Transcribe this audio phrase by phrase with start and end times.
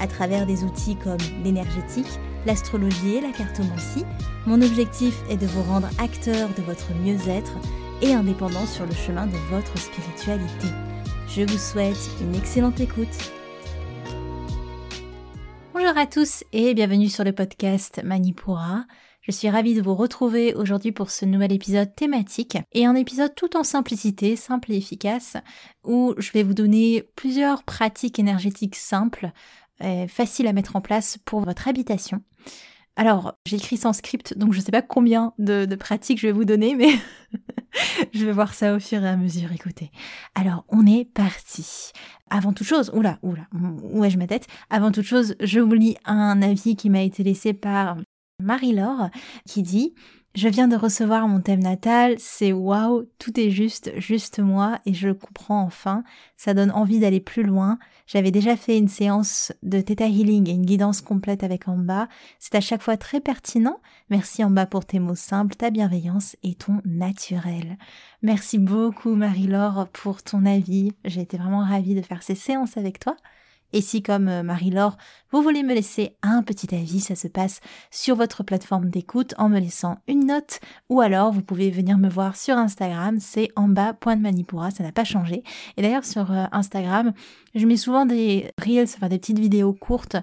[0.00, 4.04] À travers des outils comme l'énergétique, l'astrologie et la cartomancie,
[4.46, 7.52] mon objectif est de vous rendre acteur de votre mieux-être
[8.00, 10.68] et indépendant sur le chemin de votre spiritualité.
[11.28, 13.32] Je vous souhaite une excellente écoute.
[15.72, 18.84] Bonjour à tous et bienvenue sur le podcast Manipura.
[19.22, 23.32] Je suis ravie de vous retrouver aujourd'hui pour ce nouvel épisode thématique et un épisode
[23.36, 25.36] tout en simplicité, simple et efficace,
[25.84, 29.30] où je vais vous donner plusieurs pratiques énergétiques simples,
[29.80, 32.22] et faciles à mettre en place pour votre habitation.
[32.96, 36.26] Alors, j'ai écrit sans script, donc je ne sais pas combien de, de, pratiques je
[36.26, 36.90] vais vous donner, mais
[38.12, 39.90] je vais voir ça au fur et à mesure, écoutez.
[40.34, 41.92] Alors, on est parti.
[42.28, 43.46] Avant toute chose, oula, oula,
[43.82, 44.46] où ai-je ma tête?
[44.68, 47.96] Avant toute chose, je vous lis un avis qui m'a été laissé par
[48.40, 49.08] Marie-Laure
[49.46, 49.94] qui dit
[50.34, 54.94] je viens de recevoir mon thème natal, c'est waouh, tout est juste, juste moi, et
[54.94, 56.04] je le comprends enfin.
[56.36, 57.78] Ça donne envie d'aller plus loin.
[58.06, 62.08] J'avais déjà fait une séance de Theta Healing et une guidance complète avec Amba.
[62.38, 63.80] C'est à chaque fois très pertinent.
[64.08, 67.76] Merci Amba pour tes mots simples, ta bienveillance et ton naturel.
[68.22, 70.92] Merci beaucoup Marie-Laure pour ton avis.
[71.04, 73.16] J'ai été vraiment ravie de faire ces séances avec toi.
[73.72, 74.96] Et si, comme euh, Marie-Laure,
[75.30, 77.60] vous voulez me laisser un petit avis, ça se passe
[77.90, 82.08] sur votre plateforme d'écoute en me laissant une note, ou alors vous pouvez venir me
[82.08, 85.42] voir sur Instagram, c'est en bas point de Manipura, ça n'a pas changé.
[85.76, 87.12] Et d'ailleurs sur euh, Instagram,
[87.54, 90.16] je mets souvent des reels, enfin des petites vidéos courtes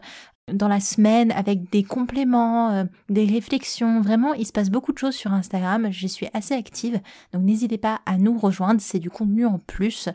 [0.53, 4.01] dans la semaine avec des compléments, euh, des réflexions.
[4.01, 5.89] Vraiment, il se passe beaucoup de choses sur Instagram.
[5.91, 6.99] Je suis assez active,
[7.33, 8.81] donc n'hésitez pas à nous rejoindre.
[8.81, 10.09] C'est du contenu en plus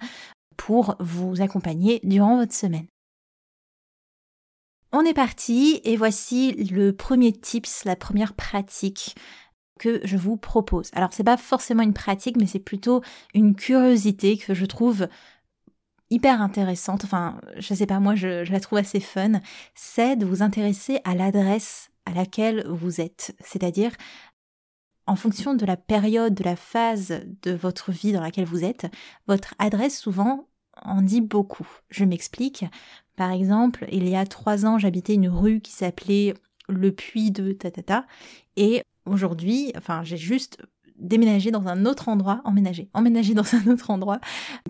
[0.57, 2.87] pour vous accompagner durant votre semaine.
[4.97, 9.17] On est parti et voici le premier tips, la première pratique
[9.81, 10.91] que je vous propose.
[10.93, 13.03] Alors c'est pas forcément une pratique mais c'est plutôt
[13.35, 15.09] une curiosité que je trouve
[16.11, 19.41] hyper intéressante, enfin je sais pas moi je, je la trouve assez fun,
[19.75, 23.91] c'est de vous intéresser à l'adresse à laquelle vous êtes, c'est-à-dire
[25.09, 28.87] en fonction de la période, de la phase de votre vie dans laquelle vous êtes,
[29.27, 30.47] votre adresse souvent
[30.83, 31.67] en dit beaucoup.
[31.91, 32.65] Je m'explique.
[33.17, 36.35] Par exemple, il y a trois ans, j'habitais une rue qui s'appelait
[36.69, 38.07] le puits de Tatata.
[38.57, 40.59] Et aujourd'hui, enfin, j'ai juste
[40.97, 44.21] déménagé dans un autre endroit, emménagé, emménagé dans un autre endroit,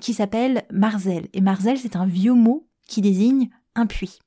[0.00, 1.28] qui s'appelle Marzel.
[1.32, 4.18] Et Marzel, c'est un vieux mot qui désigne un puits.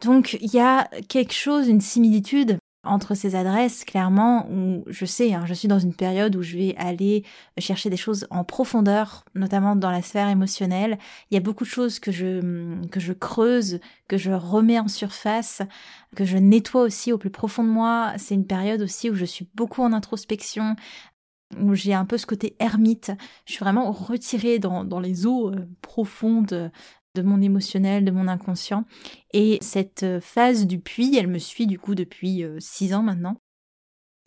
[0.00, 5.34] Donc, il y a quelque chose, une similitude entre ces adresses, clairement, où je sais,
[5.34, 7.24] hein, je suis dans une période où je vais aller
[7.58, 10.98] chercher des choses en profondeur, notamment dans la sphère émotionnelle.
[11.30, 13.78] Il y a beaucoup de choses que je, que je creuse,
[14.08, 15.62] que je remets en surface,
[16.16, 18.14] que je nettoie aussi au plus profond de moi.
[18.16, 20.74] C'est une période aussi où je suis beaucoup en introspection,
[21.60, 23.12] où j'ai un peu ce côté ermite.
[23.46, 26.72] Je suis vraiment retirée dans, dans les eaux euh, profondes
[27.14, 28.84] de mon émotionnel, de mon inconscient.
[29.32, 33.02] Et cette euh, phase du puits, elle me suit du coup depuis euh, six ans
[33.02, 33.36] maintenant.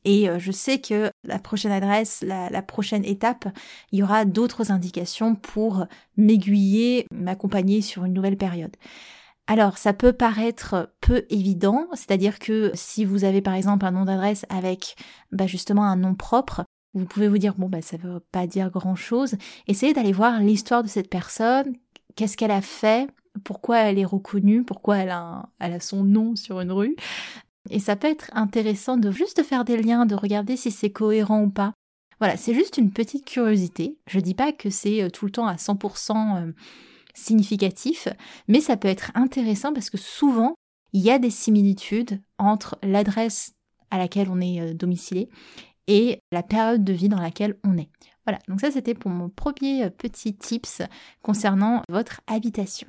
[0.03, 3.47] Et euh, je sais que la prochaine adresse, la, prochaine étape,
[3.91, 8.75] il y aura d'autres indications pour m'aiguiller, m'accompagner sur une nouvelle période.
[9.47, 14.06] Alors, ça peut paraître peu évident, c'est-à-dire que si vous avez par exemple un nom
[14.06, 14.96] d'adresse avec
[15.31, 16.63] bah, justement un nom propre,
[16.96, 19.35] vous pouvez vous dire bon bah ça veut pas dire grand chose.
[19.67, 21.75] Essayez d'aller voir l'histoire de cette personne,
[22.16, 23.09] qu'est-ce qu'elle a fait,
[23.44, 25.50] pourquoi elle est reconnue, pourquoi elle a,
[25.80, 26.96] son nom sur une rue.
[27.70, 31.44] Et ça peut être intéressant de juste faire des liens, de regarder si c'est cohérent
[31.44, 31.74] ou pas.
[32.20, 33.98] Voilà, c'est juste une petite curiosité.
[34.08, 36.52] Je dis pas que c'est euh, tout le temps à 100% euh,
[37.14, 38.08] significatif,
[38.47, 40.56] mais ça peut être intéressant parce que souvent,
[40.94, 43.53] il y a des similitudes entre l'adresse
[43.91, 45.29] à laquelle on est euh, domicilé
[45.88, 47.90] et la période de vie dans laquelle on est.
[48.25, 50.81] Voilà, donc ça c'était pour mon premier petit tips
[51.22, 52.87] concernant votre habitation.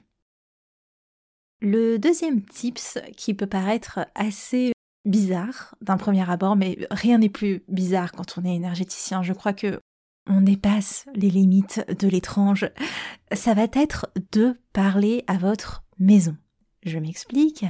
[1.60, 4.72] Le deuxième tips qui peut paraître assez
[5.06, 9.22] bizarre d'un premier abord, mais rien n'est plus bizarre quand on est énergéticien.
[9.22, 9.80] Je crois que
[10.28, 12.68] on dépasse les limites de l'étrange.
[13.32, 16.36] Ça va être de parler à votre maison.
[16.82, 17.64] Je m'explique.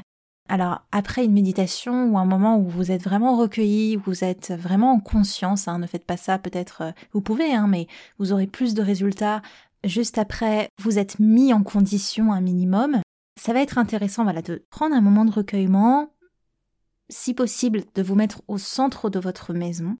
[0.48, 4.52] Alors après une méditation ou un moment où vous êtes vraiment recueilli, où vous êtes
[4.52, 7.88] vraiment en conscience, hein, ne faites pas ça peut-être, euh, vous pouvez, hein, mais
[8.18, 9.42] vous aurez plus de résultats
[9.84, 13.00] juste après vous êtes mis en condition un minimum.
[13.40, 16.12] ça va être intéressant voilà, de prendre un moment de recueillement,
[17.08, 19.96] si possible de vous mettre au centre de votre maison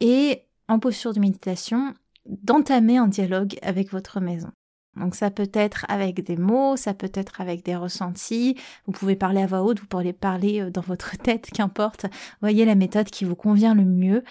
[0.00, 1.94] et en posture de méditation,
[2.26, 4.50] d'entamer un dialogue avec votre maison.
[4.96, 8.56] Donc ça peut être avec des mots, ça peut être avec des ressentis,
[8.86, 12.06] vous pouvez parler à voix haute, vous pourrez parler euh, dans votre tête, qu'importe.
[12.40, 14.24] Voyez la méthode qui vous convient le mieux.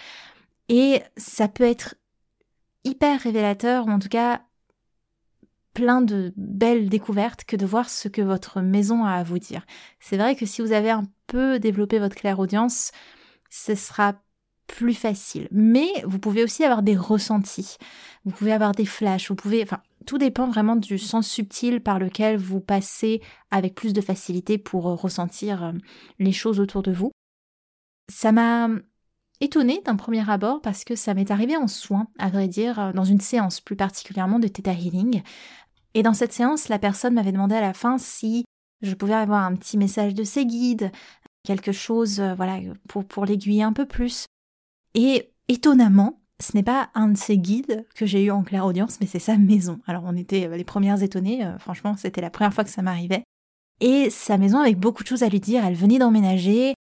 [0.68, 1.94] Et ça peut être
[2.84, 4.42] hyper révélateur, ou en tout cas
[5.74, 9.66] plein de belles découvertes que de voir ce que votre maison a à vous dire.
[10.00, 12.92] C'est vrai que si vous avez un peu développé votre claire-audience,
[13.50, 14.14] ce sera
[14.66, 15.48] plus facile.
[15.50, 17.76] Mais vous pouvez aussi avoir des ressentis.
[18.24, 19.28] Vous pouvez avoir des flashs.
[19.28, 23.20] Vous pouvez, enfin, tout dépend vraiment du sens subtil par lequel vous passez
[23.50, 25.72] avec plus de facilité pour euh, ressentir euh,
[26.18, 27.10] les choses autour de vous.
[28.10, 28.68] Ça m'a
[29.40, 32.92] étonnée d'un premier abord parce que ça m'est arrivé en soins, à vrai dire, euh,
[32.92, 35.22] dans une séance plus particulièrement de Theta Healing.
[35.94, 38.44] Et dans cette séance, la personne m'avait demandé à la fin si
[38.82, 40.92] je pouvais avoir un petit message de ses guides,
[41.42, 42.58] quelque chose, voilà,
[42.88, 44.26] pour, pour l'aiguiller un peu plus.
[44.94, 48.98] Et étonnamment, ce n'est pas un de ses guides que j'ai eu en claire audience,
[49.00, 49.80] mais c'est sa maison.
[49.86, 53.24] Alors on était les premières étonnées, euh, franchement c'était la première fois que ça m'arrivait.
[53.80, 56.74] Et sa maison avec beaucoup de choses à lui dire, elle venait d'emménager,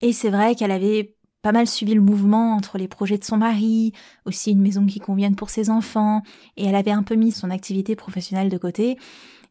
[0.00, 3.36] et c'est vrai qu'elle avait pas mal suivi le mouvement entre les projets de son
[3.36, 3.92] mari,
[4.24, 6.22] aussi une maison qui convienne pour ses enfants,
[6.56, 8.96] et elle avait un peu mis son activité professionnelle de côté.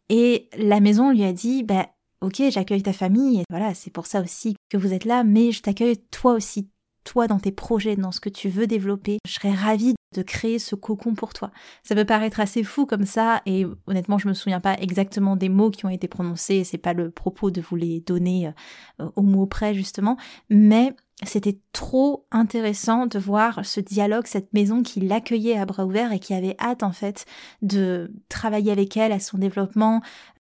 [0.09, 1.89] Et la maison lui a dit, bah,
[2.21, 5.51] ok, j'accueille ta famille, et voilà, c'est pour ça aussi que vous êtes là, mais
[5.51, 6.69] je t'accueille toi aussi,
[7.03, 9.17] toi dans tes projets, dans ce que tu veux développer.
[9.25, 11.51] Je serais ravie de créer ce cocon pour toi.
[11.83, 15.49] Ça peut paraître assez fou comme ça, et honnêtement, je me souviens pas exactement des
[15.49, 18.51] mots qui ont été prononcés, c'est pas le propos de vous les donner
[18.99, 20.17] euh, au mot près justement,
[20.49, 20.93] mais
[21.23, 26.19] c'était trop intéressant de voir ce dialogue, cette maison qui l'accueillait à bras ouverts et
[26.19, 27.25] qui avait hâte en fait
[27.61, 30.01] de travailler avec elle à son développement,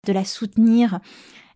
[0.06, 1.00] de la soutenir.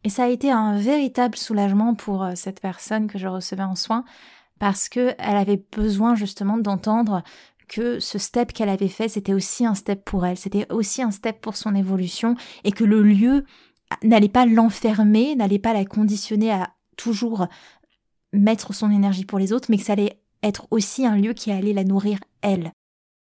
[0.04, 3.76] Et ça a été un véritable soulagement pour euh, cette personne que je recevais en
[3.76, 4.06] soins
[4.60, 7.24] parce que elle avait besoin justement d'entendre
[7.68, 11.12] que ce step qu'elle avait fait, c'était aussi un step pour elle, c'était aussi un
[11.12, 13.46] step pour son évolution et que le lieu
[14.04, 17.48] n'allait pas l'enfermer, n'allait pas la conditionner à toujours
[18.34, 21.52] mettre son énergie pour les autres, mais que ça allait être aussi un lieu qui
[21.52, 22.72] allait la nourrir elle.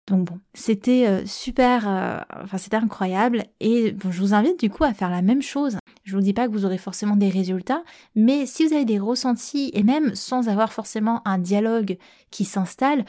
[0.08, 4.84] Donc bon, c'était euh, super, euh, enfin c'était incroyable et je vous invite du coup
[4.84, 5.78] à faire la même chose.
[6.04, 7.84] Je vous dis pas que vous aurez forcément des résultats,
[8.14, 11.98] mais si vous avez des ressentis et même sans avoir forcément un dialogue
[12.32, 13.06] qui s'installe,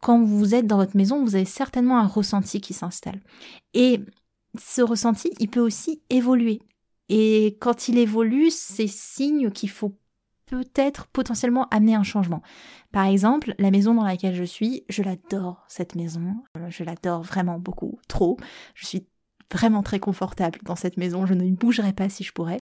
[0.00, 3.20] quand vous êtes dans votre maison, vous avez certainement un ressenti qui s'installe.
[3.74, 4.00] Et
[4.56, 6.62] ce ressenti, il peut aussi évoluer.
[7.08, 9.94] Et quand il évolue, c'est signe qu'il faut
[10.48, 12.42] peut-être potentiellement amener un changement.
[12.92, 17.22] Par exemple, la maison dans laquelle je suis, je l'adore cette maison, euh, je l'adore
[17.22, 18.38] vraiment beaucoup, trop.
[18.74, 19.06] Je suis
[19.52, 22.58] vraiment très confortable dans cette maison, je ne bougerai pas si je pourrais.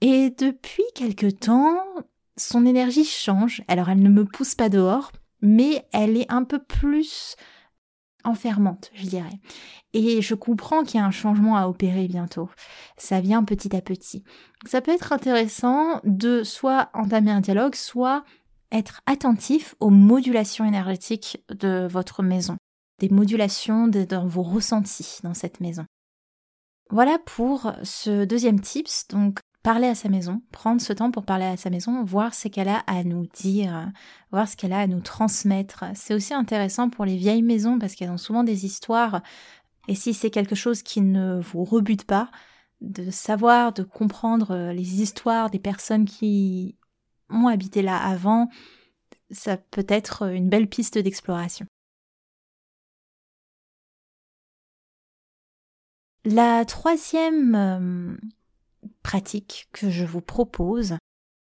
[0.00, 1.78] Et depuis quelque temps,
[2.36, 3.62] son énergie change.
[3.68, 5.12] Alors elle ne me pousse pas dehors,
[5.42, 7.36] mais elle est un peu plus
[8.24, 9.40] enfermante, je dirais.
[9.92, 12.48] Et je comprends qu'il y a un changement à opérer bientôt.
[12.96, 14.24] Ça vient petit à petit.
[14.66, 18.24] Ça peut être intéressant de soit entamer un dialogue, soit
[18.72, 22.56] être attentif aux modulations énergétiques de votre maison,
[23.00, 25.86] des modulations de, dans vos ressentis dans cette maison.
[26.90, 29.08] Voilà pour ce deuxième tips.
[29.08, 32.48] Donc, parler à sa maison, prendre ce temps pour parler à sa maison, voir ce
[32.48, 33.90] qu'elle a à nous dire,
[34.30, 35.84] voir ce qu'elle a à nous transmettre.
[35.94, 39.22] C'est aussi intéressant pour les vieilles maisons parce qu'elles ont souvent des histoires.
[39.88, 42.30] Et si c'est quelque chose qui ne vous rebute pas,
[42.80, 46.76] de savoir, de comprendre les histoires des personnes qui
[47.28, 48.48] ont habité là avant,
[49.30, 51.66] ça peut être une belle piste d'exploration.
[56.24, 58.16] La troisième euh,
[59.02, 60.96] pratique que je vous propose,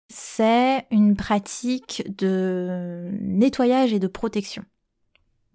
[0.09, 4.65] c'est une pratique de nettoyage et de protection.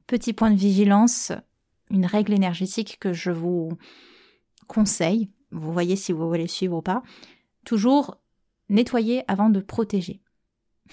[0.08, 1.32] Petit point de vigilance,
[1.90, 3.70] une règle énergétique que je vous
[4.68, 7.04] conseille, vous voyez si vous voulez suivre ou pas,
[7.66, 8.18] toujours
[8.70, 10.22] nettoyer avant de protéger.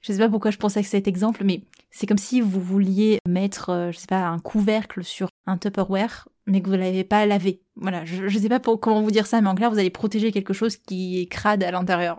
[0.00, 2.60] je ne sais pas pourquoi je pensais à cet exemple, mais c'est comme si vous
[2.60, 7.04] vouliez mettre, euh, je sais pas, un couvercle sur un Tupperware mais que vous l'avez
[7.04, 7.62] pas lavé.
[7.76, 10.32] Voilà, je, ne sais pas comment vous dire ça, mais en clair, vous allez protéger
[10.32, 12.18] quelque chose qui est crade à l'intérieur.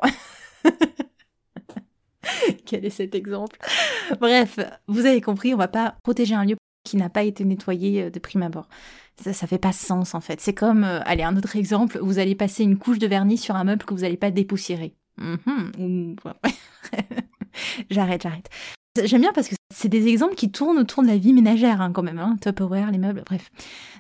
[2.66, 3.58] Quel est cet exemple?
[4.20, 8.04] Bref, vous avez compris, on va pas protéger un lieu qui n'a pas été nettoyé
[8.04, 8.68] euh, de prime abord.
[9.22, 10.42] Ça, ça fait pas sens en fait.
[10.42, 13.56] C'est comme, euh, allez, un autre exemple, vous allez passer une couche de vernis sur
[13.56, 14.96] un meuble que vous n'allez pas dépoussiérer.
[15.18, 16.16] Mhm,
[17.90, 18.50] j'arrête, j'arrête.
[19.04, 21.92] J'aime bien parce que c'est des exemples qui tournent autour de la vie ménagère hein,
[21.92, 23.52] quand même, hein, Tupperware, les meubles, bref.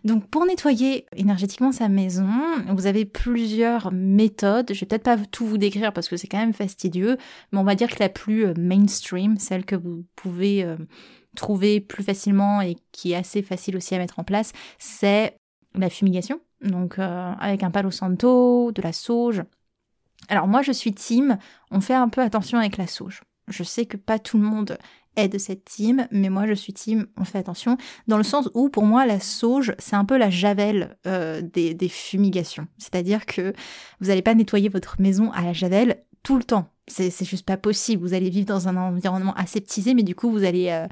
[0.03, 2.29] Donc pour nettoyer énergétiquement sa maison,
[2.69, 4.73] vous avez plusieurs méthodes.
[4.73, 7.17] Je vais peut-être pas tout vous décrire parce que c'est quand même fastidieux,
[7.51, 10.77] mais on va dire que la plus euh, mainstream, celle que vous pouvez euh,
[11.35, 15.35] trouver plus facilement et qui est assez facile aussi à mettre en place, c'est
[15.73, 16.39] la fumigation.
[16.61, 19.41] Donc euh, avec un palo santo, de la sauge.
[20.29, 21.39] Alors moi je suis team,
[21.71, 23.21] on fait un peu attention avec la sauge.
[23.47, 24.77] Je sais que pas tout le monde
[25.15, 27.77] est de cette team, mais moi je suis team, on fait attention,
[28.07, 31.89] dans le sens où pour moi la sauge, c'est un peu la javel euh, des,
[31.89, 32.67] fumigations.
[32.77, 33.53] C'est-à-dire que
[33.99, 36.69] vous n'allez pas nettoyer votre maison à la javel tout le temps.
[36.87, 38.01] C'est juste pas possible.
[38.01, 40.87] Vous allez vivre dans un environnement aseptisé, mais du coup vous allez euh,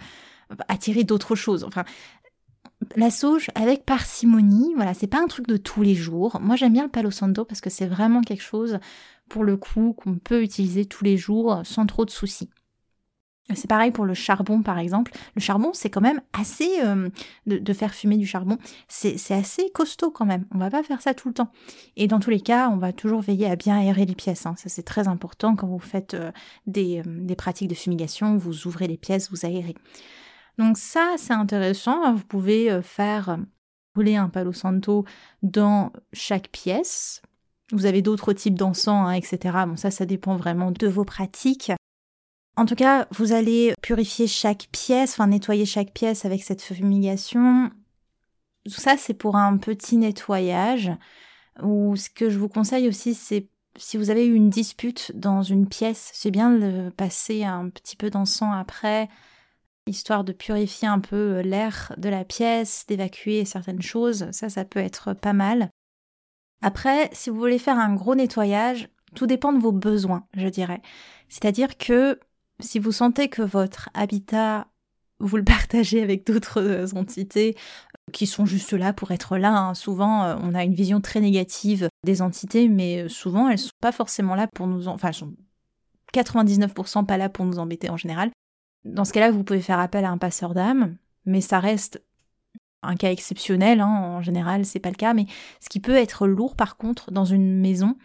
[0.67, 1.63] attirer d'autres choses.
[1.63, 1.83] Enfin,
[2.95, 6.39] la sauge avec parcimonie, voilà, c'est pas un truc de tous les jours.
[6.41, 8.79] Moi j'aime bien le palo santo parce que c'est vraiment quelque chose
[9.29, 12.49] pour le coup qu'on peut utiliser tous les jours sans trop de soucis.
[13.55, 15.11] C'est pareil pour le charbon, par exemple.
[15.35, 16.69] Le charbon, c'est quand même assez...
[16.83, 17.09] Euh,
[17.45, 20.45] de, faire fumer du charbon, c'est assez costaud quand même.
[20.53, 21.51] On va pas faire ça tout le temps.
[21.95, 24.45] Et dans tous les cas, on va toujours veiller à bien aérer les pièces.
[24.45, 24.55] Hein.
[24.57, 26.31] Ça, c'est très important quand vous faites euh,
[26.67, 28.37] des, euh, des, pratiques de fumigation.
[28.37, 29.75] Vous ouvrez les pièces, vous aérez.
[30.57, 32.13] Donc ça, c'est intéressant.
[32.13, 33.37] Vous pouvez faire
[33.95, 35.05] rouler un palo santo
[35.41, 37.21] dans chaque pièce
[37.71, 39.57] vous avez d'autres types d'encens, hein, etc.
[39.67, 41.71] Bon, ça, ça dépend vraiment de vos pratiques.
[42.59, 47.71] En tout cas, vous allez purifier chaque pièce, enfin nettoyer chaque pièce avec cette fumigation.
[48.65, 50.91] Tout ça, c'est pour un petit nettoyage.
[51.63, 53.47] Ou ce que je vous conseille aussi, c'est
[53.77, 57.95] si vous avez eu une dispute dans une pièce, c'est bien de passer un petit
[57.95, 59.07] peu d'encens après,
[59.87, 64.29] histoire de purifier un peu l'air de la pièce, d'évacuer certaines choses.
[64.31, 65.69] Ça, ça peut être pas mal.
[66.61, 70.81] Après, si vous voulez faire un gros nettoyage, tout dépend de vos besoins, je dirais.
[71.29, 72.19] C'est-à-dire que
[72.59, 74.67] si vous sentez que votre habitat,
[75.19, 79.55] vous le partagez avec d'autres euh, entités euh, qui sont juste là pour être là,
[79.55, 79.73] hein.
[79.73, 83.91] souvent euh, on a une vision très négative des entités, mais souvent elles sont pas
[83.91, 85.33] forcément là pour nous, enfin elles sont
[86.13, 88.31] 99% pas là pour nous embêter en général.
[88.85, 92.01] Dans ce cas-là, vous pouvez faire appel à un passeur d'âme, mais ça reste
[92.81, 95.25] un cas exceptionnel, hein, en général c'est pas le cas, mais
[95.59, 97.97] ce qui peut être lourd par contre dans une maison,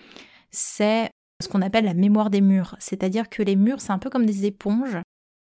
[0.51, 1.11] c'est
[1.45, 2.77] ce qu'on appelle la mémoire des murs.
[2.79, 4.99] C'est-à-dire que les murs, c'est un peu comme des éponges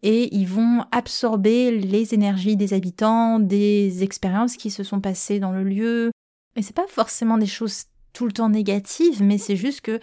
[0.03, 5.53] et ils vont absorber les énergies des habitants, des expériences qui se sont passées dans
[5.53, 6.11] le lieu.
[6.57, 9.99] Et c'est pas forcément des choses tout le temps négatives, mais c'est juste que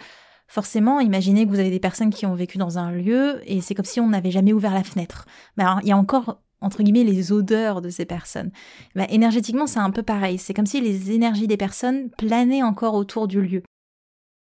[0.48, 3.74] forcément, imaginez que vous avez des personnes qui ont vécu dans un lieu et c'est
[3.74, 5.26] comme si on n'avait jamais ouvert la fenêtre.
[5.56, 8.50] Il y a encore entre guillemets les odeurs de ces personnes.
[8.94, 10.38] Bah, énergétiquement, c'est un peu pareil.
[10.38, 13.62] C'est comme si les énergies des personnes planaient encore autour du lieu.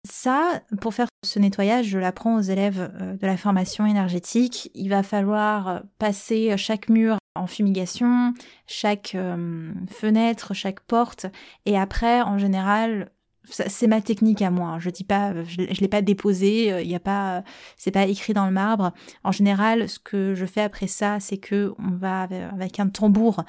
[0.09, 4.71] Ça, pour faire ce nettoyage, je l'apprends aux élèves euh, de la formation énergétique.
[4.73, 8.33] Il va falloir euh, passer chaque mur en fumigation,
[8.67, 11.27] chaque euh, fenêtre, chaque porte,
[11.65, 13.11] et après, en général,
[13.43, 14.69] c'est ma technique à moi.
[14.69, 14.79] Hein.
[14.79, 16.81] Je dis pas, je, l'ai pas déposé.
[16.81, 17.43] Il y a pas,
[17.77, 18.91] c'est pas écrit dans le marbre.
[19.23, 23.45] En général, ce que je fais après ça, c'est que on va avec un tambour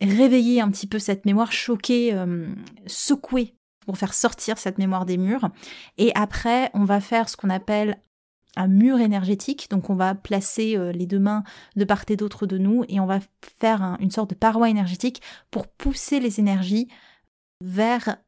[0.00, 2.48] réveiller un petit peu cette mémoire, choquer, euh,
[2.86, 3.54] secouer
[3.88, 5.48] pour faire sortir cette mémoire des murs.
[5.96, 7.98] Et après, on va faire ce qu'on appelle
[8.54, 9.68] un mur énergétique.
[9.70, 11.42] Donc on va placer euh, les deux mains
[11.74, 13.20] de part et d'autre de nous et on va
[13.58, 16.88] faire une sorte de paroi énergétique pour pousser les énergies
[17.62, 18.18] vers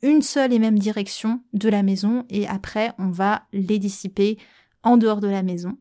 [0.00, 4.38] une seule et même direction de la maison et après on va les dissiper
[4.82, 5.76] en dehors de la maison.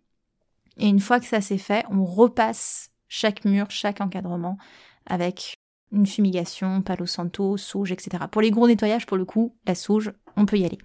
[0.76, 4.58] Et une fois que ça c'est fait, on repasse chaque mur, chaque encadrement
[5.06, 5.56] avec
[5.92, 8.26] une fumigation, palo santo, sauge, etc.
[8.32, 10.80] Pour les gros nettoyages, pour le coup, la sauge, on peut y aller.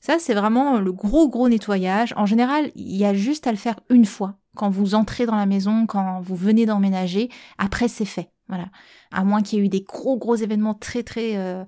[0.00, 2.14] Ça, c'est vraiment le gros gros nettoyage.
[2.16, 4.36] En général, il y a juste à le faire une fois.
[4.54, 7.28] Quand vous entrez dans la maison, quand vous venez d'emménager,
[7.58, 8.30] après c'est fait.
[8.48, 8.66] Voilà.
[9.10, 11.64] À moins qu'il y ait eu des gros gros événements très très euh,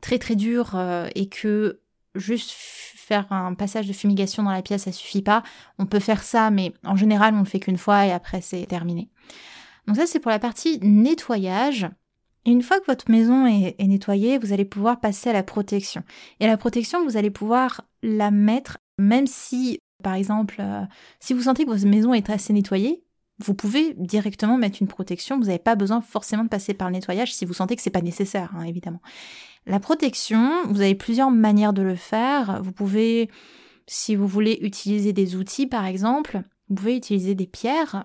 [0.00, 1.80] très très dur euh, et que
[2.14, 5.42] juste faire un passage de fumigation dans la pièce, ça suffit pas.
[5.78, 8.66] On peut faire ça, mais en général, on le fait qu'une fois et après, c'est
[8.66, 9.10] terminé.
[9.86, 11.88] Donc ça, c'est pour la partie nettoyage.
[12.44, 16.02] Une fois que votre maison est, nettoyée, vous allez pouvoir passer à la protection.
[16.40, 20.82] Et la protection, vous allez pouvoir la mettre, même si, par exemple, euh,
[21.20, 23.04] si vous sentez que votre maison est assez nettoyée,
[23.38, 25.38] vous pouvez directement mettre une protection.
[25.38, 27.90] Vous n'avez pas besoin forcément de passer par le nettoyage si vous sentez que c'est
[27.90, 29.00] pas nécessaire, hein, évidemment.
[29.66, 32.60] La protection, vous avez plusieurs manières de le faire.
[32.62, 33.30] Vous pouvez,
[33.86, 38.04] si vous voulez utiliser des outils par exemple, vous pouvez utiliser des pierres.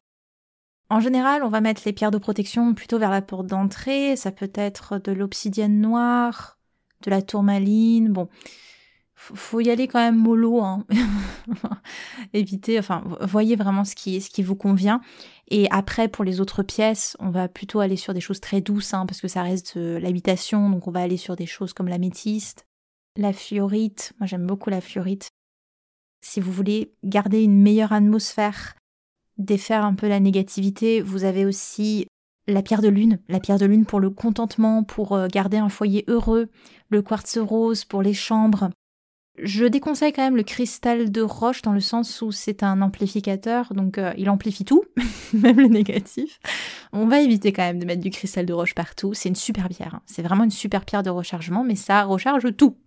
[0.90, 4.16] En général, on va mettre les pierres de protection plutôt vers la porte d'entrée.
[4.16, 6.58] Ça peut être de l'obsidienne noire,
[7.04, 8.10] de la tourmaline.
[8.10, 8.30] Bon,
[9.16, 10.62] faut y aller quand même mollo.
[10.62, 10.86] Hein.
[12.34, 15.02] Évitez, enfin, voyez vraiment ce qui, ce qui vous convient.
[15.50, 18.94] Et après, pour les autres pièces, on va plutôt aller sur des choses très douces,
[18.94, 20.70] hein, parce que ça reste l'habitation.
[20.70, 22.66] Donc, on va aller sur des choses comme la métiste,
[23.18, 24.14] la fluorite.
[24.20, 25.30] Moi, j'aime beaucoup la fluorite.
[26.22, 28.76] Si vous voulez garder une meilleure atmosphère,
[29.38, 32.08] défaire un peu la négativité, vous avez aussi
[32.48, 35.70] la pierre de lune, la pierre de lune pour le contentement, pour euh, garder un
[35.70, 36.50] foyer heureux,
[36.90, 38.70] le quartz rose pour les chambres,
[39.42, 43.74] je déconseille quand même le cristal de roche dans le sens où c'est un amplificateur,
[43.74, 44.84] donc euh, il amplifie tout,
[45.34, 46.40] même le négatif.
[46.92, 49.14] On va éviter quand même de mettre du cristal de roche partout.
[49.14, 50.02] C'est une super pierre, hein.
[50.06, 52.78] c'est vraiment une super pierre de rechargement, mais ça recharge tout.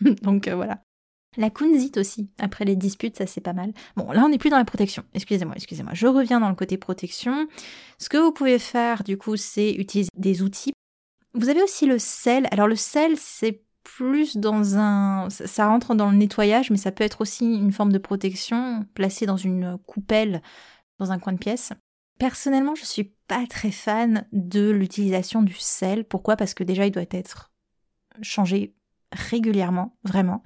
[0.22, 0.82] donc euh, voilà.
[1.36, 3.72] La kunzite aussi, après les disputes, ça c'est pas mal.
[3.96, 5.04] Bon, là on n'est plus dans la protection.
[5.14, 5.92] Excusez-moi, excusez-moi.
[5.94, 7.46] Je reviens dans le côté protection.
[7.98, 10.72] Ce que vous pouvez faire du coup, c'est utiliser des outils.
[11.34, 12.46] Vous avez aussi le sel.
[12.50, 15.28] Alors le sel, c'est plus dans un...
[15.30, 19.26] Ça rentre dans le nettoyage, mais ça peut être aussi une forme de protection placée
[19.26, 20.42] dans une coupelle
[20.98, 21.72] dans un coin de pièce.
[22.18, 26.04] Personnellement, je suis pas très fan de l'utilisation du sel.
[26.04, 26.36] Pourquoi?
[26.36, 27.52] Parce que déjà, il doit être
[28.22, 28.74] changé
[29.12, 30.42] régulièrement, vraiment.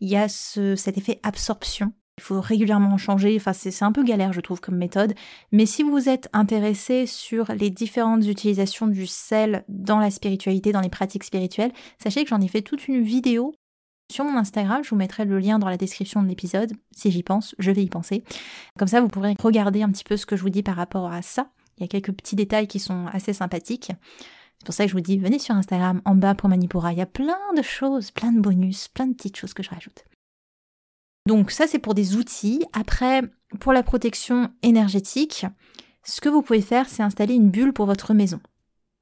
[0.00, 1.92] Il y a ce, cet effet absorption.
[2.18, 5.14] Il faut régulièrement changer, enfin c'est un peu galère je trouve comme méthode,
[5.52, 10.82] mais si vous êtes intéressé sur les différentes utilisations du sel dans la spiritualité, dans
[10.82, 13.54] les pratiques spirituelles, sachez que j'en ai fait toute une vidéo
[14.12, 17.22] sur mon Instagram, je vous mettrai le lien dans la description de l'épisode, si j'y
[17.22, 18.22] pense, je vais y penser.
[18.78, 21.10] Comme ça vous pourrez regarder un petit peu ce que je vous dis par rapport
[21.10, 23.92] à ça, il y a quelques petits détails qui sont assez sympathiques.
[24.60, 26.92] C'est pour ça que je vous dis, venez sur Instagram, en bas pour Manipura.
[26.92, 29.70] Il y a plein de choses, plein de bonus, plein de petites choses que je
[29.70, 30.04] rajoute.
[31.26, 32.62] Donc ça c'est pour des outils.
[32.74, 33.22] Après,
[33.58, 35.46] pour la protection énergétique,
[36.04, 38.40] ce que vous pouvez faire, c'est installer une bulle pour votre maison.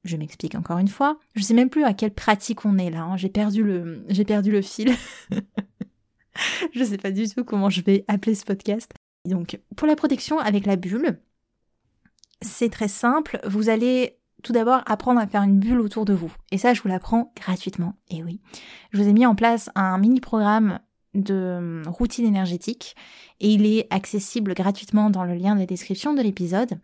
[0.05, 1.19] Je m'explique encore une fois.
[1.35, 3.03] Je ne sais même plus à quelle pratique on est là.
[3.03, 3.17] Hein.
[3.17, 4.95] J'ai perdu le, j'ai perdu le fil.
[6.73, 8.93] je ne sais pas du tout comment je vais appeler ce podcast.
[9.25, 11.19] Donc, pour la protection avec la bulle,
[12.41, 13.39] c'est très simple.
[13.45, 16.31] Vous allez tout d'abord apprendre à faire une bulle autour de vous.
[16.51, 17.93] Et ça, je vous l'apprends gratuitement.
[18.09, 18.39] Et oui,
[18.91, 20.79] je vous ai mis en place un mini programme
[21.13, 22.95] de euh, routine énergétique
[23.39, 26.79] et il est accessible gratuitement dans le lien de la description de l'épisode.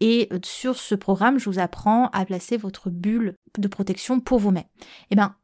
[0.00, 4.38] Et euh, sur ce programme, je vous apprends à placer votre bulle de protection pour
[4.38, 4.64] vous-même.
[4.64, 5.34] Et eh bien,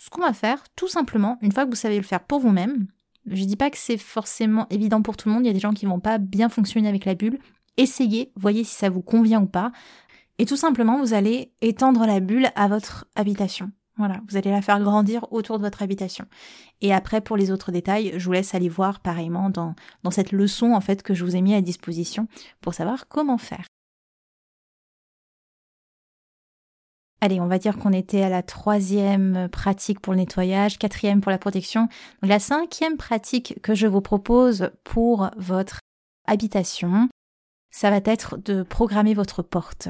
[0.00, 2.86] ce qu'on va faire, tout simplement, une fois que vous savez le faire pour vous-même,
[3.26, 5.60] je dis pas que c'est forcément évident pour tout le monde, il y a des
[5.60, 7.38] gens qui vont pas bien fonctionner avec la bulle.
[7.76, 9.70] Essayez, voyez si ça vous convient ou pas.
[10.38, 13.70] Et tout simplement, vous allez étendre la bulle à votre habitation.
[13.98, 16.24] Voilà, vous allez la faire grandir autour de votre habitation.
[16.80, 19.74] Et après, pour les autres détails, je vous laisse aller voir pareillement dans,
[20.12, 22.28] cette leçon en fait que je vous ai mis à disposition
[22.60, 23.66] pour savoir comment faire.
[27.20, 31.32] Allez, on va dire qu'on était à la troisième pratique pour le nettoyage, quatrième pour
[31.32, 31.88] la protection.
[32.22, 35.80] Donc la cinquième pratique que je vous propose pour votre
[36.28, 37.08] habitation,
[37.78, 39.86] ça va être de programmer votre porte.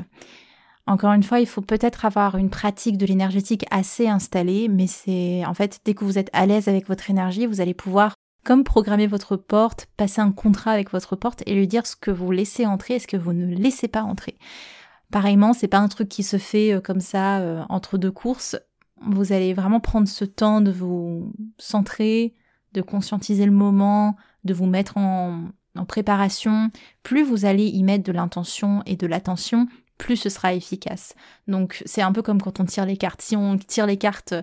[0.86, 5.42] Encore une fois, il faut peut-être avoir une pratique de l'énergétique assez installée, mais c'est
[5.46, 8.62] en fait dès que vous êtes à l'aise avec votre énergie, vous allez pouvoir comme
[8.62, 12.30] programmer votre porte, passer un contrat avec votre porte et lui dire ce que vous
[12.30, 14.36] laissez entrer et ce que vous ne laissez pas entrer.
[15.10, 18.54] Pareillement, c'est pas un truc qui se fait euh, comme ça euh, entre deux courses.
[19.00, 22.34] Vous allez vraiment prendre ce temps de vous centrer,
[22.74, 25.48] de conscientiser le moment, de vous mettre en,
[25.78, 26.70] en préparation.
[27.02, 29.66] Plus vous allez y mettre de l'intention et de l'attention,
[29.98, 31.14] plus ce sera efficace.
[31.46, 33.22] Donc c'est un peu comme quand on tire les cartes.
[33.22, 34.34] Si on tire les cartes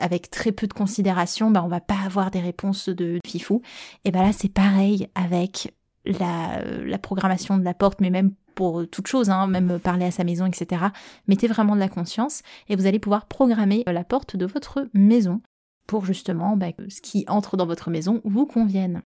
[0.00, 3.62] avec très peu de considération, bah on va pas avoir des réponses de fifou.
[4.04, 8.88] Et ben là c'est pareil avec la, la, programmation de la porte, mais même pour
[8.88, 10.86] toute chose, hein, même parler à sa maison, etc.
[11.28, 15.40] Mettez vraiment de la conscience et vous allez pouvoir programmer la porte de votre maison
[15.86, 19.02] pour justement bah, que ce qui entre dans votre maison vous convienne.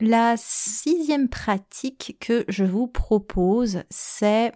[0.00, 4.52] La sixième pratique que je vous propose, c'est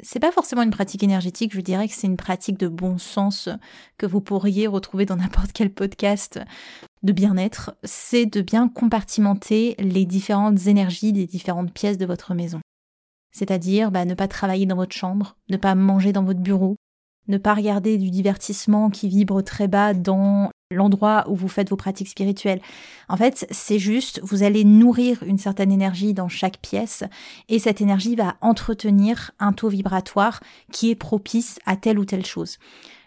[0.00, 3.48] c'est pas forcément une pratique énergétique, je dirais que c'est une pratique de bon sens
[3.96, 6.40] que vous pourriez retrouver dans n'importe quel podcast
[7.04, 12.60] de bien-être, c'est de bien compartimenter les différentes énergies des différentes pièces de votre maison.
[13.30, 16.74] C'est-à-dire bah, ne pas travailler dans votre chambre, ne pas manger dans votre bureau,
[17.28, 21.76] ne pas regarder du divertissement qui vibre très bas dans l'endroit où vous faites vos
[21.76, 22.60] pratiques spirituelles.
[23.08, 27.04] En fait, c'est juste, vous allez nourrir une certaine énergie dans chaque pièce
[27.48, 30.40] et cette énergie va entretenir un taux vibratoire
[30.72, 32.58] qui est propice à telle ou telle chose.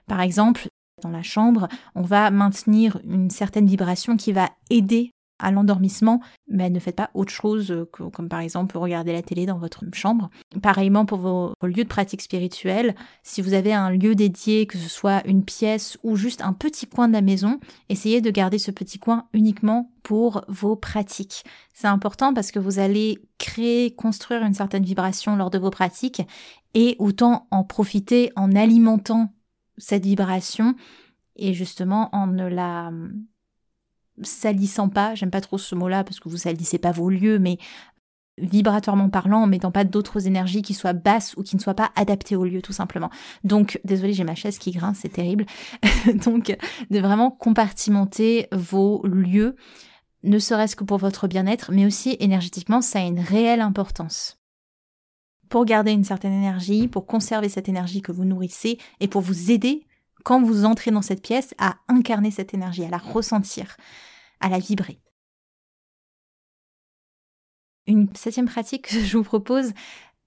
[0.07, 0.67] Par exemple,
[1.03, 6.69] dans la chambre, on va maintenir une certaine vibration qui va aider à l'endormissement, mais
[6.69, 10.29] ne faites pas autre chose que, comme par exemple regarder la télé dans votre chambre.
[10.61, 14.89] Pareillement pour vos, lieux de pratique spirituelle, si vous avez un lieu dédié, que ce
[14.89, 18.71] soit une pièce ou juste un petit coin de la maison, essayez de garder ce
[18.71, 21.43] petit coin uniquement pour vos pratiques.
[21.73, 26.21] C'est important parce que vous allez créer, construire une certaine vibration lors de vos pratiques
[26.73, 29.33] et autant en profiter en alimentant
[29.77, 30.75] cette vibration
[31.35, 32.91] et justement en ne la
[34.21, 37.57] salissant pas, j'aime pas trop ce mot-là parce que vous salissez pas vos lieux, mais
[38.37, 41.91] vibratoirement parlant, en mettant pas d'autres énergies qui soient basses ou qui ne soient pas
[41.95, 43.09] adaptées au lieu tout simplement.
[43.43, 45.45] Donc, désolé, j'ai ma chaise qui grince, c'est terrible.
[46.25, 46.55] Donc,
[46.89, 49.55] de vraiment compartimenter vos lieux,
[50.23, 54.37] ne serait-ce que pour votre bien-être, mais aussi énergétiquement, ça a une réelle importance.
[55.49, 59.51] Pour garder une certaine énergie, pour conserver cette énergie que vous nourrissez et pour vous
[59.51, 59.86] aider
[60.27, 63.77] quand vous entrez dans cette pièce à incarner cette énergie, à la ressentir,
[64.41, 64.99] à la vibrer.
[67.85, 69.71] Une septième pratique que je vous propose,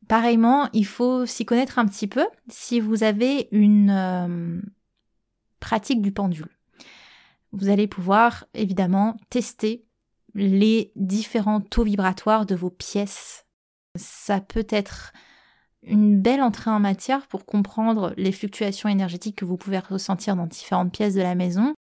[0.09, 4.63] pareillement, il faut s'y connaître un petit peu si vous avez une euh,
[5.61, 6.57] pratique du pendule.
[7.53, 9.85] Vous allez pouvoir évidemment tester
[10.33, 13.45] les différents taux vibratoires de vos pièces.
[13.97, 15.13] Ça peut être
[15.83, 20.47] une belle entrée en matière pour comprendre les fluctuations énergétiques que vous pouvez ressentir dans
[20.47, 21.75] différentes pièces de la maison.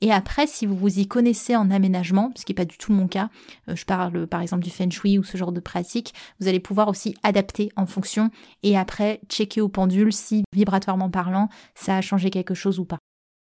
[0.00, 2.92] Et après, si vous vous y connaissez en aménagement, ce qui n'est pas du tout
[2.92, 3.30] mon cas,
[3.68, 6.60] euh, je parle par exemple du feng shui ou ce genre de pratique, vous allez
[6.60, 8.30] pouvoir aussi adapter en fonction
[8.62, 12.98] et après checker au pendule si vibratoirement parlant, ça a changé quelque chose ou pas.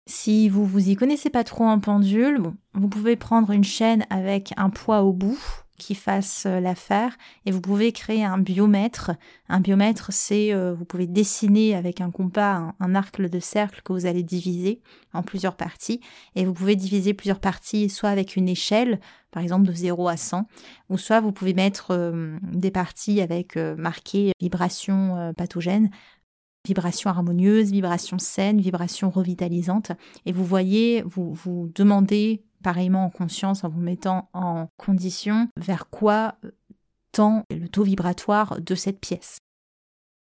[0.08, 2.40] Si vous vous y connaissez pas trop en pendule,
[2.72, 5.38] vous pouvez prendre une chaîne avec un poids au bout
[5.78, 9.12] qui fasse euh, l'affaire et vous pouvez créer un biomètre.
[9.48, 13.92] Un biomètre, c'est euh, vous pouvez dessiner avec un compas un, arc de cercle que
[13.92, 14.82] vous allez diviser
[15.14, 16.00] en plusieurs parties
[16.34, 20.16] et vous pouvez diviser plusieurs parties soit avec une échelle, par exemple de 0 à
[20.16, 20.46] 100,
[20.90, 25.90] ou soit vous pouvez mettre euh, des parties avec marqué vibration pathogène
[26.66, 29.92] vibration harmonieuse, vibration saine, vibration revitalisante.
[30.26, 35.88] Et vous voyez, vous vous demandez pareillement en conscience en vous mettant en condition vers
[35.90, 36.36] quoi
[37.12, 39.38] tend le taux vibratoire de cette pièce.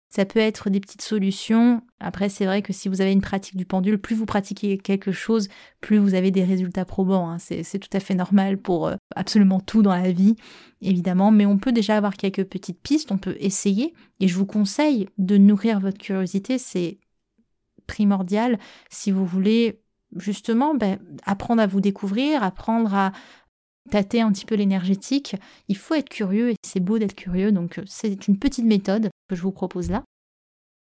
[0.10, 1.82] Ça peut être des petites solutions.
[2.00, 5.12] Après, c'est vrai que si vous avez une pratique du pendule, plus vous pratiquez quelque
[5.12, 5.50] chose,
[5.82, 7.30] plus vous avez des résultats probants.
[7.30, 7.40] Hein.
[7.40, 10.36] C'est tout à fait normal pour euh, absolument tout dans la vie,
[10.82, 11.32] évidemment.
[11.32, 13.94] Mais on peut déjà avoir quelques petites pistes, on peut essayer.
[14.22, 16.58] Et je vous conseille de nourrir votre curiosité.
[16.58, 17.00] C'est
[17.86, 19.82] primordial si vous voulez
[20.16, 23.12] justement ben, apprendre à vous découvrir, apprendre à
[23.90, 25.36] tâter un petit peu l'énergétique.
[25.68, 29.10] Il faut être curieux et c'est beau d'être curieux, donc euh, c'est une petite méthode
[29.30, 30.04] que je vous propose là.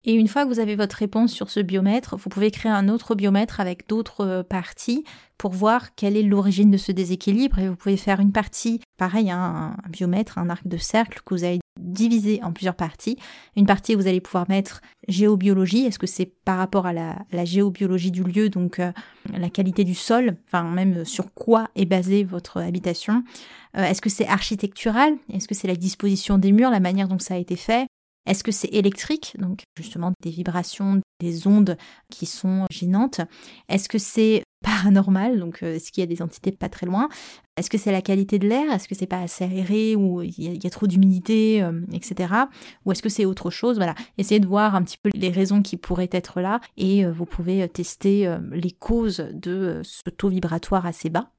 [0.03, 2.87] Et une fois que vous avez votre réponse sur ce biomètre, vous pouvez créer un
[2.87, 5.03] autre biomètre avec d'autres euh, parties
[5.37, 7.59] pour voir quelle est l'origine de ce déséquilibre.
[7.59, 11.43] Et vous pouvez faire une partie, pareil, un, biomètre, un arc de cercle que vous
[11.43, 13.17] avez divisé en plusieurs parties.
[13.55, 15.85] Une partie vous allez pouvoir mettre géobiologie.
[15.85, 18.91] Est-ce que c'est par rapport à la, géobiologie du lieu, donc euh,
[19.33, 23.23] la qualité du sol, enfin même sur quoi est basée votre habitation?
[23.77, 25.15] Euh, Est-ce que c'est architectural?
[25.31, 27.87] Est-ce que c'est la disposition des murs, la manière dont ça a été fait?
[28.27, 31.77] Est-ce que c'est électrique, donc justement des vibrations, des ondes
[32.09, 33.21] qui sont gênantes.
[33.69, 37.09] Est-ce que c'est paranormal, donc euh, est-ce qu'il y a des entités pas très loin?
[37.57, 38.71] Est-ce que c'est la qualité de l'air?
[38.71, 42.33] Est-ce que c'est pas assez aéré ou il y, a trop d'humidité, euh, etc.
[42.85, 43.77] Ou est-ce que c'est autre chose?
[43.77, 47.11] Voilà, essayez de voir un petit peu les raisons qui pourraient être là et euh,
[47.11, 51.31] vous pouvez tester les causes de ce taux vibratoire assez bas.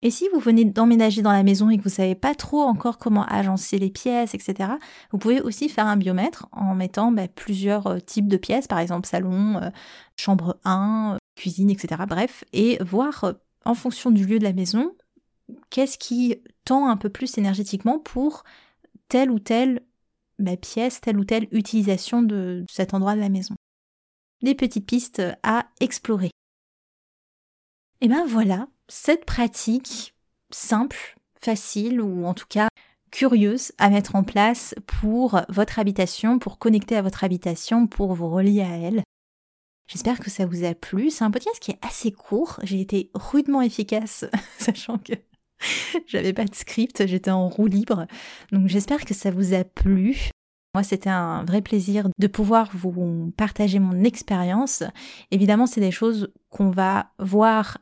[0.00, 2.98] Et si vous venez d'emménager dans la maison et que vous savez pas trop encore
[2.98, 4.70] comment agencer les pièces, etc.,
[5.10, 8.78] vous pouvez aussi faire un biomètre en mettant bah, plusieurs euh, types de pièces, par
[8.78, 9.70] exemple salon, euh,
[10.16, 12.02] chambre 1, euh, cuisine, etc.
[12.08, 14.94] Bref, et voir en fonction du lieu de la maison
[15.70, 18.44] qu'est-ce qui tend un peu plus énergétiquement pour
[19.08, 19.82] telle ou telle
[20.38, 23.54] bah, pièce, telle ou telle utilisation de cet endroit de la maison.
[24.42, 26.30] Des petites pistes à explorer.
[28.00, 30.14] Et ben voilà, cette pratique
[30.50, 32.68] simple, facile ou en tout cas
[33.10, 38.28] curieuse à mettre en place pour votre habitation, pour connecter à votre habitation, pour vous
[38.28, 39.02] relier à elle.
[39.88, 41.10] J'espère que ça vous a plu.
[41.10, 42.60] C'est un podcast qui est assez court.
[42.62, 44.26] J'ai été rudement efficace,
[44.58, 45.14] sachant que
[46.06, 48.06] j'avais pas de script, j'étais en roue libre.
[48.52, 50.30] Donc j'espère que ça vous a plu.
[50.74, 54.82] Moi, c'était un vrai plaisir de pouvoir vous partager mon expérience.
[55.30, 57.78] Évidemment, c'est des choses qu'on va voir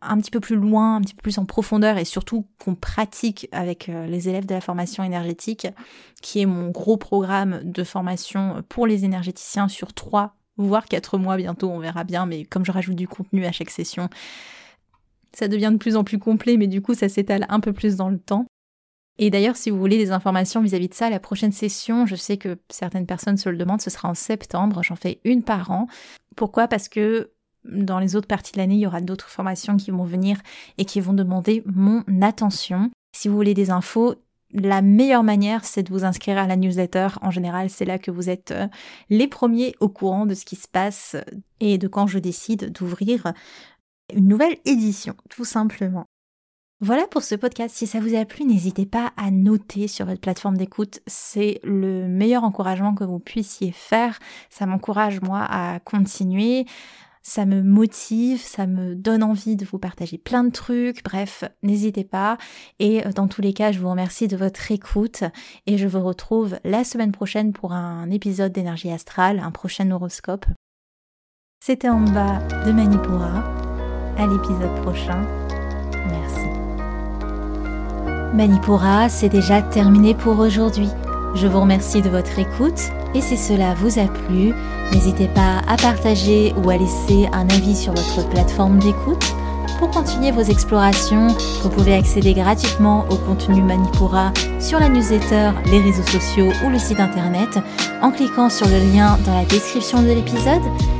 [0.00, 3.48] un petit peu plus loin, un petit peu plus en profondeur et surtout qu'on pratique
[3.52, 5.66] avec euh, les élèves de la formation énergétique,
[6.22, 11.36] qui est mon gros programme de formation pour les énergéticiens sur trois voire quatre mois
[11.36, 14.08] bientôt, on verra bien, mais comme je rajoute du contenu à chaque session,
[15.32, 17.96] ça devient de plus en plus complet, mais du coup, ça s'étale un peu plus
[17.96, 18.46] dans le temps.
[19.18, 22.38] Et d'ailleurs, si vous voulez des informations vis-à-vis de ça, la prochaine session, je sais
[22.38, 24.82] que certaines personnes se le demandent, ce sera en septembre.
[24.82, 25.88] J'en fais une par an.
[26.36, 26.68] Pourquoi?
[26.68, 27.30] Parce que
[27.64, 30.38] dans les autres parties de l'année, il y aura d'autres formations qui vont venir
[30.78, 32.90] et qui vont demander mon attention.
[33.14, 34.14] Si vous voulez des infos,
[34.52, 37.08] la meilleure manière, c'est de vous inscrire à la newsletter.
[37.20, 38.66] En général, c'est là que vous êtes euh,
[39.10, 41.16] les premiers au courant de ce qui se passe
[41.60, 43.32] et de quand je décide d'ouvrir
[44.14, 46.06] une nouvelle édition, tout simplement.
[46.82, 47.74] Voilà pour ce podcast.
[47.76, 51.00] Si ça vous a plu, n'hésitez pas à noter sur votre plateforme d'écoute.
[51.06, 54.18] C'est le meilleur encouragement que vous puissiez faire.
[54.48, 56.64] Ça m'encourage, moi, à continuer.
[57.22, 61.04] Ça me motive, ça me donne envie de vous partager plein de trucs.
[61.04, 62.38] Bref, n'hésitez pas.
[62.78, 65.24] Et euh, dans tous les cas, je vous remercie de votre écoute
[65.66, 70.46] et je vous retrouve la semaine prochaine pour un épisode d'énergie astrale, un prochain horoscope.
[71.62, 73.49] C'était en bas de Manipura.
[74.20, 75.24] À l'épisode prochain.
[76.10, 76.46] Merci.
[78.34, 80.90] Manipura, c'est déjà terminé pour aujourd'hui.
[81.34, 84.52] Je vous remercie de votre écoute et si cela vous a plu,
[84.92, 89.24] n'hésitez pas à partager ou à laisser un avis sur votre plateforme d'écoute.
[89.78, 91.28] Pour continuer vos explorations,
[91.62, 96.78] vous pouvez accéder gratuitement au contenu Manipura sur la newsletter, les réseaux sociaux ou le
[96.78, 97.58] site internet
[98.02, 100.99] en cliquant sur le lien dans la description de l'épisode.